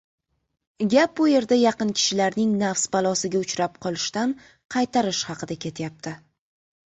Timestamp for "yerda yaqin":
1.31-1.91